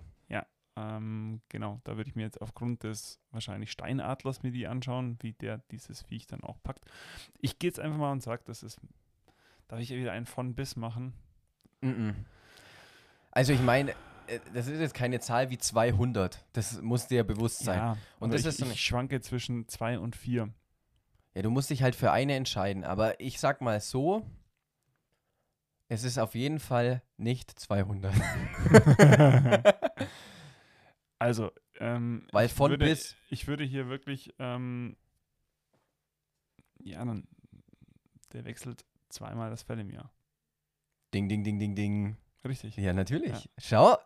[0.77, 5.33] Ähm, genau, da würde ich mir jetzt aufgrund des wahrscheinlich Steinadlers mir die anschauen, wie
[5.33, 6.85] der dieses Viech dann auch packt.
[7.41, 8.79] Ich gehe jetzt einfach mal und sage, das ist,
[9.67, 11.13] darf ich wieder einen von bis machen?
[11.81, 12.15] Mhm.
[13.31, 13.91] Also ich meine,
[14.27, 16.45] äh, das ist jetzt keine Zahl wie 200.
[16.53, 17.77] Das muss dir bewusst sein.
[17.77, 20.53] Ja, Ja, Und das ich, ist so ich schwanke zwischen zwei und vier.
[21.35, 22.83] du musst dich halt für eine entscheiden.
[22.83, 24.25] Aber ich sag mal so,
[25.89, 28.13] es ist auf jeden Fall nicht 200.
[31.19, 34.95] Also, ähm, Weil ich von würde, bis- Ich würde hier wirklich, ähm,
[36.79, 37.27] ja, dann,
[38.33, 40.11] der wechselt zweimal das Fell im Jahr.
[41.13, 42.17] Ding, ding, ding, ding, ding.
[42.45, 42.75] Richtig.
[42.77, 43.31] Ja, natürlich.
[43.45, 43.49] Ja.
[43.57, 43.97] Schau,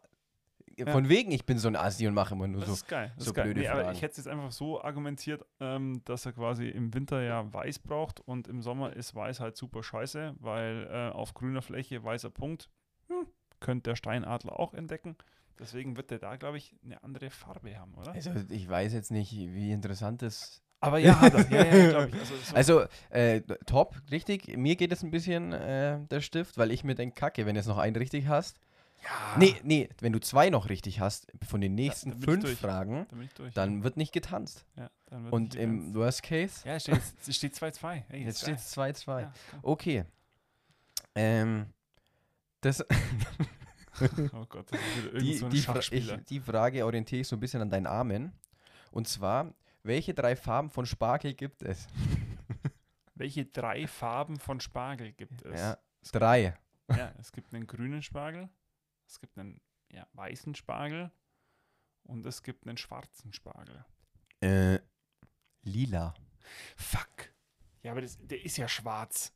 [0.78, 0.92] Ja.
[0.92, 2.74] von wegen, ich bin so ein Assi und mache immer nur Das so.
[2.76, 3.12] ist geil.
[3.18, 3.46] Das so ist geil.
[3.46, 3.92] blöde Nee, Fragen.
[3.92, 7.80] ich hätte es jetzt einfach so argumentiert, ähm, dass er quasi im Winter ja weiß
[7.80, 12.30] braucht und im Sommer ist weiß halt super scheiße, weil äh, auf grüner Fläche weißer
[12.30, 12.70] Punkt
[13.08, 13.28] hm,
[13.60, 15.18] könnte der Steinadler auch entdecken.
[15.60, 18.14] Deswegen wird der da, glaube ich, eine andere Farbe haben, oder?
[18.14, 20.64] Also ich weiß jetzt nicht, wie interessant das.
[20.82, 21.50] Aber ja, er.
[21.52, 22.56] Ja, ja, glaube ich.
[22.56, 24.58] Also, so, Also, äh, top, richtig.
[24.58, 27.60] Mir geht es ein bisschen äh, der Stift, weil ich mir denke, kacke, wenn du
[27.60, 28.60] jetzt noch einen richtig hast.
[29.04, 32.60] ja, Nee, nee, wenn du zwei noch richtig hast, von den nächsten ich fünf.
[32.60, 33.54] Fragen, Dann durch.
[33.54, 34.66] dann wird nicht getanzt.
[34.76, 35.96] ja, wird Und nicht im ernst.
[35.96, 38.04] Worst Case, Ja, es steht, es steht 2-2.
[38.10, 39.22] Hey, jetzt steht es 2-2.
[39.22, 39.34] Ja.
[39.62, 40.04] Okay.
[41.14, 41.68] Ähm,
[42.62, 42.82] das,
[44.34, 47.22] oh Gott, das ist wieder irgend die, so ein die, Fra ich, die Frage orientiere
[47.22, 48.32] ich so ein bisschen an deinen Armen.
[48.92, 51.88] Und zwar, welche drei Farben von Spargel gibt es?
[53.16, 55.60] Welche drei Farben von Spargel gibt es?
[55.60, 56.58] Ja, Es gibt- drei.
[56.90, 58.50] Ja, es gibt einen grünen Spargel,
[59.08, 61.12] es gibt einen ja, weißen Spargel
[62.04, 63.86] und es gibt einen schwarzen Spargel.
[64.42, 64.80] Äh,
[65.62, 66.14] lila.
[66.76, 67.32] Fuck.
[67.84, 69.34] Ja, aber das, der ist ja schwarz.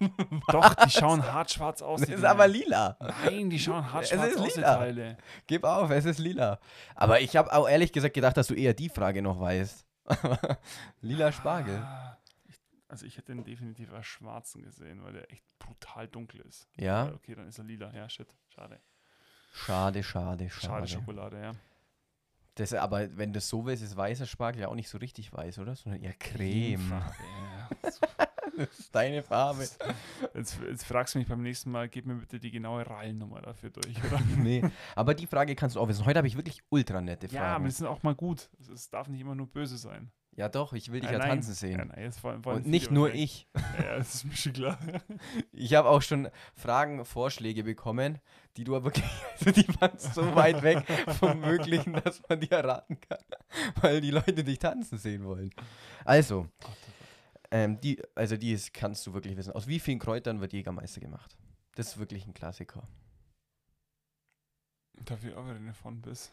[0.48, 2.00] Doch, die schauen hart schwarz aus.
[2.00, 2.30] Das ist Dinger.
[2.30, 2.96] aber lila.
[3.00, 4.76] Nein, die schauen hart Es schwarz ist aus, lila.
[4.76, 5.16] Teile.
[5.46, 6.58] Gib auf, es ist lila.
[6.94, 9.84] Aber ich habe auch ehrlich gesagt gedacht, dass du eher die Frage noch weißt.
[11.02, 11.76] lila Spargel.
[11.76, 12.56] Ah, ich,
[12.88, 16.68] also ich hätte ihn definitiv als schwarzen gesehen, weil der echt brutal dunkel ist.
[16.76, 17.92] Ja, Okay, dann ist er lila.
[17.94, 18.28] Ja, shit.
[18.48, 18.80] Schade.
[19.52, 20.88] schade, schade, Schade schade.
[20.88, 21.52] Schokolade, ja.
[22.54, 25.60] Das, aber wenn du so willst, ist weißer Spargel ja auch nicht so richtig weiß,
[25.60, 25.76] oder?
[25.76, 26.88] Sondern eher Creme.
[26.90, 27.14] Cremefarbe,
[27.84, 28.27] ja.
[28.58, 29.66] Das ist deine Farbe.
[30.34, 33.70] Jetzt, jetzt fragst du mich beim nächsten Mal, gib mir bitte die genaue Rallennummer dafür
[33.70, 33.94] durch,
[34.36, 34.62] nee,
[34.94, 36.04] aber die Frage kannst du auch wissen.
[36.06, 37.64] Heute habe ich wirklich ultra nette ja, aber Fragen.
[37.66, 38.50] die sind auch mal gut.
[38.60, 40.10] Es- Es darf nicht immer nur böse sein.
[40.36, 41.30] Ja, doch, ich will dich ja nein.
[41.30, 41.88] tanzen Ja, sehen.
[41.88, 43.62] nein, jetzt wollen, wollen Und nicht nur wahrscheinlich- ich.
[43.84, 44.78] Ja, das ist mir schon klar.
[45.52, 48.20] Ich habe auch schon Fragen, Vorschläge bekommen,
[48.56, 50.84] die du aber also die waren so weit weg
[51.18, 53.18] vom Möglichen, dass man die erraten kann,
[53.80, 55.50] weil die Leute dich tanzen sehen wollen.
[56.04, 56.46] Also,
[57.50, 59.52] ähm, die, also die ist, kannst du wirklich wissen.
[59.52, 61.36] Aus wie vielen Kräutern wird Jägermeister gemacht?
[61.74, 62.86] Das ist wirklich ein Klassiker.
[65.04, 66.32] Dafür auch wieder eine von bis.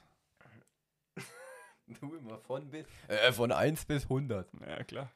[1.88, 4.50] Du immer von bis, äh, von 1 bis 100.
[4.60, 5.12] Ja, klar.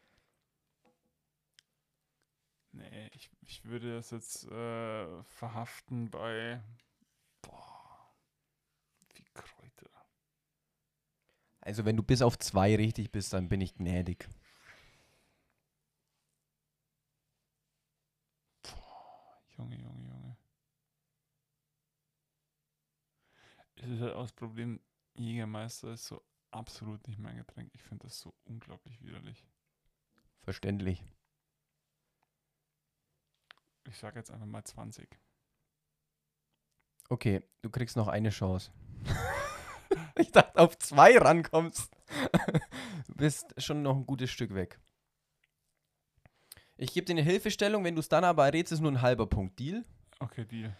[2.72, 6.62] Nee, ich, ich würde das jetzt äh, verhaften bei.
[7.42, 8.14] Boah.
[9.16, 9.90] Wie Kräuter.
[11.62, 14.30] Also wenn du bis auf zwei richtig bist, dann bin ich gnädig.
[19.60, 20.38] Junge, Junge, Junge.
[23.76, 24.80] Es ist halt auch das Problem,
[25.16, 27.70] Jägermeister ist so absolut nicht mein Getränk.
[27.74, 29.46] Ich finde das so unglaublich widerlich.
[30.44, 31.04] Verständlich.
[33.86, 35.10] Ich sage jetzt einfach mal 20.
[37.10, 38.72] Okay, du kriegst noch eine Chance.
[40.16, 41.94] ich dachte, auf zwei rankommst.
[43.08, 44.80] du bist schon noch ein gutes Stück weg.
[46.82, 49.28] Ich gebe dir eine Hilfestellung, wenn du es dann aber errätst, ist nur ein halber
[49.28, 49.60] Punkt.
[49.60, 49.84] Deal?
[50.20, 50.74] Okay, Deal.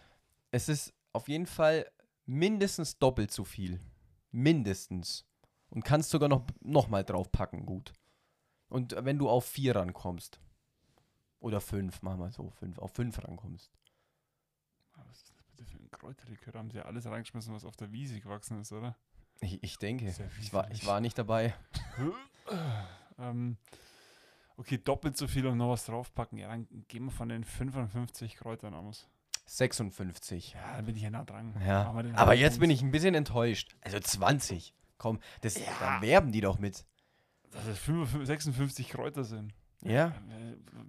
[0.50, 1.90] Es ist auf jeden Fall
[2.24, 3.78] mindestens doppelt so viel.
[4.30, 5.26] Mindestens.
[5.68, 7.92] Und kannst sogar noch, noch mal draufpacken, gut.
[8.70, 10.40] Und wenn du auf vier rankommst.
[11.38, 13.70] Oder fünf, mach mal so, fünf, auf fünf rankommst.
[14.94, 16.54] Aber Was ist das bitte für ein Kräuterlikör?
[16.54, 18.96] Haben sie ja alles reingeschmissen, was auf der Wiese gewachsen ist, oder?
[19.40, 20.14] Ich, ich denke.
[20.40, 21.54] Ich war, ich war nicht dabei.
[23.18, 23.58] ähm,
[24.60, 26.38] okay, doppelt so viel und noch was draufpacken.
[26.38, 29.08] Ja, dann gehen wir von den 55 Kräutern aus.
[29.46, 30.52] 56.
[30.54, 31.54] Ja, dann bin ich ja nah dran.
[31.66, 31.86] Ja.
[31.88, 32.60] Aber halben jetzt Punkt.
[32.60, 33.74] bin ich ein bisschen enttäuscht.
[33.80, 34.72] Also 20.
[34.98, 35.64] Komm, das, Ja.
[35.80, 36.84] dann werben die doch mit.
[37.50, 39.52] Dass es 55, 56 Kräuter sind.
[39.82, 40.08] Ja.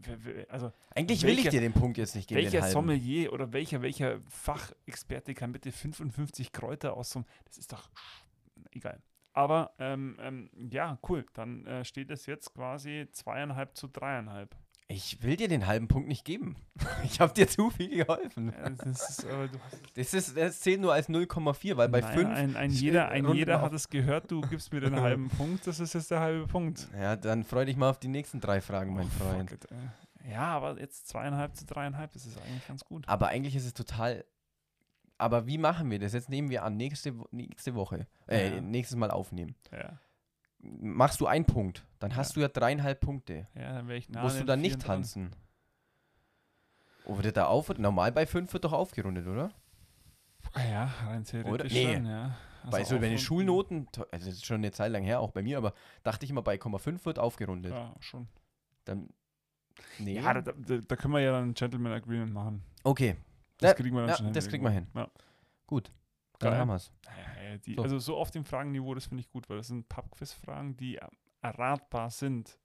[0.06, 2.42] Äh, Also, Eigentlich will ich Welcher- dir den Punkt jetzt nicht geben.
[2.42, 2.68] welcher.
[2.68, 7.26] Sommelier oder welcher, welcher Fachexperte kann bitte 55 Kräuter aus so einem.
[7.46, 7.90] Das ist doch
[8.72, 9.02] egal.
[9.34, 11.26] Aber ähm, ähm, ja, cool.
[11.34, 14.56] Dann äh, steht es jetzt quasi zweieinhalb zu dreieinhalb.
[14.88, 16.58] Ich will dir den halben Punkt nicht geben.
[17.04, 18.52] Ich habe dir zu viel geholfen.
[18.52, 19.26] Ja, das ist, hast
[19.96, 22.30] Das, ist, das zählt nur als 0,4, weil bei Nein, 5.
[22.30, 23.62] Ein, ein jeder, ein Runden jeder auf.
[23.64, 26.88] hat es gehört, du gibst mir den halben Punkt, das ist jetzt der halbe Punkt.
[27.00, 29.52] Ja, dann freu dich mal auf die nächsten drei Fragen, mein Oh, Freund.
[29.52, 29.66] it.
[30.30, 33.08] Ja, aber jetzt zweieinhalb zu dreieinhalb, das ist eigentlich ganz gut.
[33.08, 34.24] Aber eigentlich ist es total.
[35.22, 36.14] Aber wie machen wir das?
[36.14, 38.62] Jetzt nehmen wir an, nächste, nächste Woche, äh, Ja.
[38.62, 39.56] nächstes Mal aufnehmen.
[39.72, 40.00] Ja,
[40.64, 42.34] Machst du einen Punkt, dann hast Ja.
[42.36, 43.48] du ja dreieinhalb Punkte.
[43.56, 45.32] ja dann wäre ich nah Musst du dann nicht tanzen.
[47.06, 47.70] Oh, wird da auf?
[47.78, 49.52] Normal bei fünf wird doch aufgerundet, oder?
[50.56, 51.94] Ja, rein theoretisch Nee.
[51.96, 52.36] schon, ja.
[52.64, 55.32] Also bei so bei den Schulnoten, also das ist schon eine Zeit lang her, auch
[55.32, 57.72] bei mir, aber dachte ich immer, bei Komma 5 wird aufgerundet.
[57.72, 58.28] Ja, schon.
[58.86, 59.10] Dann.
[59.98, 60.16] Nee.
[60.20, 62.64] Ja, da, da, da können wir ja dann ein Gentleman Agreement machen.
[62.84, 63.16] okay,
[63.62, 64.34] Das Ja, kriegen wir dann ja, schon hin.
[64.34, 64.88] das kriegen wir hin.
[64.94, 65.10] Ja.
[65.68, 65.92] gut.
[66.40, 66.92] Dann haben wir es.
[67.76, 67.82] So.
[67.84, 71.00] Also so auf dem Fragenniveau, das finde ich gut, weil das sind Pub-Quiz-Fragen, die
[71.42, 72.58] erratbar sind.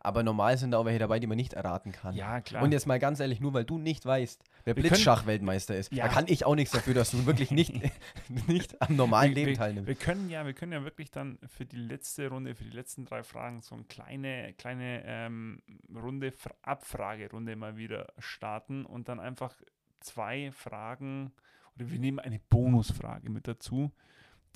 [0.00, 2.14] Aber normal sind da auch welche dabei, die man nicht erraten kann.
[2.14, 2.62] Ja, klar.
[2.62, 6.06] Und jetzt mal ganz ehrlich, nur weil du nicht weißt, wer Blitzschach-Weltmeister ist, Ja.
[6.08, 7.72] da kann ich auch nichts dafür, dass du wirklich nicht,
[8.48, 9.88] nicht am normalen Wir- Leben wir, teilnimmst.
[9.88, 13.06] Wir können ja, wir können ja wirklich dann für die letzte Runde, für die letzten
[13.06, 15.62] drei Fragen so eine kleine, kleine ähm,
[15.94, 19.54] Runde, Fra- Abfragerunde mal wieder starten und dann einfach
[20.04, 21.32] zwei Fragen
[21.76, 23.90] oder wir nehmen eine Bonusfrage mit dazu,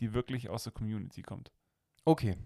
[0.00, 1.50] die wirklich aus der Community kommt.
[2.04, 2.36] Okay,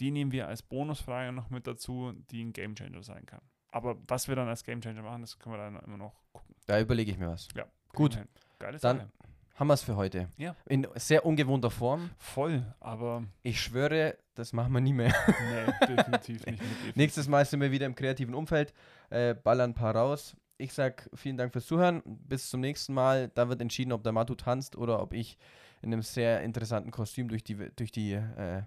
[0.00, 3.42] Die nehmen wir als Bonusfrage noch mit dazu, die ein Gamechanger sein kann.
[3.70, 6.54] Aber was wir dann als Gamechanger machen, das können wir dann immer noch gucken.
[6.66, 7.48] da überlege ich mir was.
[7.54, 8.12] Ja, Gut.
[8.12, 8.28] kriegen wir hin.
[8.58, 9.10] Geile Dann- Sache.
[9.56, 10.28] Haben wir es für heute.
[10.36, 10.56] Ja.
[10.66, 12.10] In sehr ungewohnter Form.
[12.18, 15.14] Voll, aber Ich schwöre, das machen wir nie mehr.
[15.28, 16.60] nee, definitiv nicht.
[16.86, 18.74] Mit Nächstes Mal sind wir wieder im kreativen Umfeld,
[19.10, 20.36] äh, ballern ein paar raus.
[20.64, 22.02] Ich sag vielen Dank fürs Zuhören.
[22.06, 23.30] Bis zum nächsten Mal.
[23.34, 25.36] Da wird entschieden, ob der Matu tanzt oder ob ich
[25.82, 28.62] in einem sehr interessanten Kostüm durch die, durch die äh,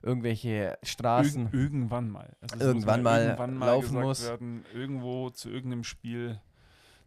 [0.00, 1.42] irgendwelche Straßen.
[1.42, 2.34] Irg irgendwann mal.
[2.40, 4.26] Also es muss Irgendwann mal irgendwann mal laufen muss.
[4.26, 6.40] Werden, irgendwo zu irgendeinem Spiel.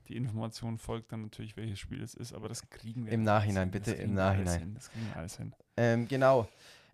[0.07, 3.13] Die Information folgt dann natürlich, welches Spiel es ist, aber das kriegen wir.
[3.13, 3.71] Im Nachhinein, hin.
[3.71, 4.59] bitte im Nachhinein.
[4.59, 4.73] hin.
[4.75, 5.51] Das kriegen wir alles hin.
[5.77, 6.47] Ähm, genau.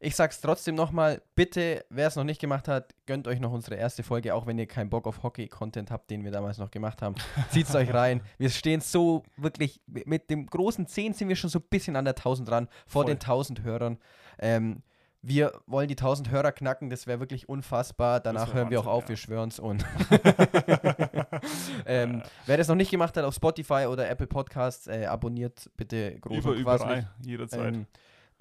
[0.03, 3.75] Ich sag's trotzdem nochmal, bitte, wer es noch nicht gemacht hat, gönnt euch noch unsere
[3.75, 7.01] erste Folge, auch wenn ihr keinen Bock auf Hockey-Content habt, den wir damals noch gemacht
[7.01, 7.15] haben.
[7.51, 8.21] Zieht's euch rein.
[8.37, 12.03] Wir stehen so wirklich, mit dem großen 10 sind wir schon so ein bisschen an
[12.03, 13.13] der 1000 dran, vor Voll.
[13.13, 13.97] den 1000 Hörern.
[14.39, 14.83] Ähm,
[15.21, 18.19] wir wollen die 1000 Hörer knacken, das wäre wirklich unfassbar.
[18.19, 19.09] Danach hören wir auch auf, ja.
[19.09, 19.57] wir schwören's.
[19.57, 19.85] Und
[21.85, 26.19] ähm, wer das noch nicht gemacht hat auf Spotify oder Apple Podcasts, äh, abonniert bitte
[26.19, 27.73] groß Über, und überall, jederzeit.
[27.73, 27.87] Ähm,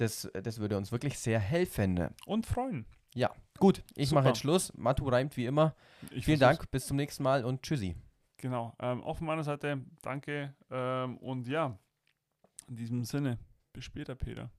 [0.03, 2.09] das, das würde uns wirklich sehr helfen.
[2.27, 2.87] Und freuen.
[3.59, 4.73] Gut, ich mache jetzt Schluss.
[4.77, 5.75] Matu reimt wie immer.
[6.11, 6.41] Ich Vielen.
[6.41, 7.95] Dank, bis zum nächsten Mal und tschüssi.
[8.38, 8.75] Genau.
[8.81, 10.55] Ähm, auch von meiner Seite danke.
[10.71, 11.79] Ähm, und ja,
[12.69, 13.38] in diesem Sinne,
[13.73, 14.51] bis später, Peter.